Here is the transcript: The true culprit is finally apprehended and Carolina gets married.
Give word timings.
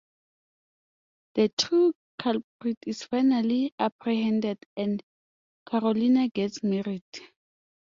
The 1.35 1.49
true 1.59 1.93
culprit 2.17 2.79
is 2.87 3.03
finally 3.03 3.71
apprehended 3.77 4.57
and 4.75 5.03
Carolina 5.69 6.27
gets 6.29 6.63
married. 6.63 7.03